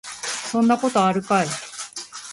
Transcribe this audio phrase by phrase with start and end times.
[0.49, 1.47] そんなことあるかい